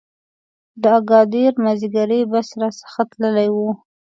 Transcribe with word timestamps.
د 0.81 0.83
اګادیر 0.99 1.53
مازیګری 1.63 2.21
بس 2.31 2.49
را 2.59 2.69
څخه 2.81 3.01
تللی 3.11 3.49
و. 3.53 3.57